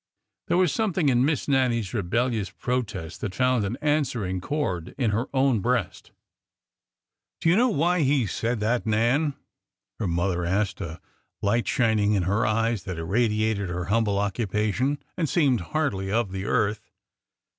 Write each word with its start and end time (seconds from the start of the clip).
There 0.47 0.57
was 0.57 0.73
something 0.73 1.09
in 1.09 1.23
Miss 1.25 1.47
Nannie's 1.47 1.93
rebel 1.93 2.29
lious 2.31 2.49
protest 2.57 3.21
that 3.21 3.35
found 3.35 3.63
an 3.63 3.77
answering 3.83 4.41
chord 4.41 4.95
in 4.97 5.11
her 5.11 5.27
own 5.31 5.59
breast." 5.59 6.11
Do 7.39 7.49
you 7.49 7.55
know 7.55 7.69
why 7.69 8.01
he 8.01 8.25
said 8.25 8.61
that. 8.61 8.87
Nan?" 8.87 9.35
her 9.99 10.07
mother 10.07 10.43
asked, 10.43 10.81
a 10.81 10.99
light 11.43 11.67
shining 11.67 12.13
in 12.13 12.23
her 12.23 12.47
eyes 12.47 12.81
that 12.85 12.97
irradiated 12.97 13.69
her 13.69 13.85
hum 13.93 14.05
ble 14.05 14.17
occupation 14.17 14.97
and 15.17 15.29
seemed 15.29 15.61
hardly 15.69 16.11
of 16.11 16.31
the 16.31 16.45
earth. 16.45 16.89